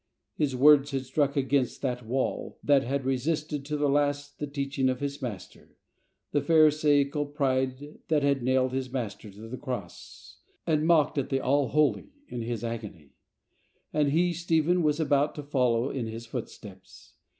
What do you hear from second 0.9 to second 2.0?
struck against that